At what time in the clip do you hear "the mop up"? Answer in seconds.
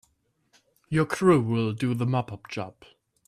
1.93-2.49